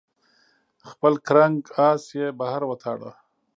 [0.89, 3.11] خپل کرنګ آس یې بهر وتاړه.